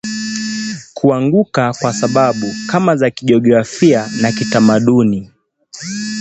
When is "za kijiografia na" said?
2.95-4.31